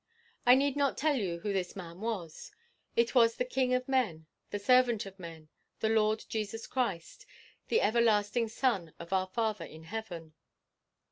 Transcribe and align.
I 0.47 0.55
need 0.55 0.75
not 0.75 0.97
tell 0.97 1.15
you 1.15 1.41
who 1.41 1.53
this 1.53 1.75
man 1.75 1.99
was 2.01 2.51
it 2.95 3.13
was 3.13 3.35
the 3.35 3.45
king 3.45 3.71
of 3.75 3.87
men, 3.87 4.25
the 4.49 4.57
servant 4.57 5.05
of 5.05 5.19
men, 5.19 5.49
the 5.79 5.89
Lord 5.89 6.25
Jesus 6.27 6.65
Christ, 6.65 7.27
the 7.67 7.81
everlasting 7.81 8.47
son 8.47 8.93
of 8.97 9.13
our 9.13 9.27
Father 9.27 9.63
in 9.65 9.83
heaven. 9.83 10.33